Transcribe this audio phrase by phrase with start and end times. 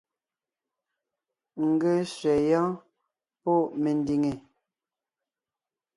[1.65, 2.71] N ge sẅɛ yɔ́ɔn
[3.41, 4.31] pɔ́ mendìŋe!